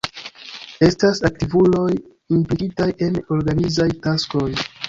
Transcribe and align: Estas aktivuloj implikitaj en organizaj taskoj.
Estas 0.87 1.21
aktivuloj 1.29 1.85
implikitaj 2.39 2.91
en 3.09 3.23
organizaj 3.39 3.91
taskoj. 4.09 4.49